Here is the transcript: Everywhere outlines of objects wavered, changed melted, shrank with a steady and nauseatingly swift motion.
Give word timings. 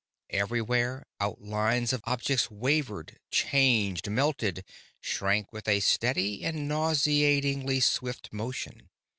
Everywhere 0.31 1.05
outlines 1.19 1.93
of 1.93 2.01
objects 2.05 2.49
wavered, 2.49 3.19
changed 3.29 4.09
melted, 4.09 4.65
shrank 4.99 5.53
with 5.53 5.67
a 5.67 5.79
steady 5.79 6.43
and 6.43 6.67
nauseatingly 6.67 7.81
swift 7.81 8.33
motion. 8.33 8.89